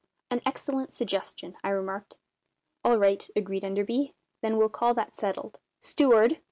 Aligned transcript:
"An 0.31 0.41
excellent 0.47 0.91
suggestion," 0.91 1.55
I 1.63 1.69
remarked. 1.69 2.17
"All 2.83 2.97
right," 2.97 3.29
agreed 3.35 3.63
Enderby; 3.63 4.15
"then 4.41 4.57
we'll 4.57 4.67
call 4.67 4.95
that 4.95 5.15
settled. 5.15 5.59
Steward!" 5.79 6.39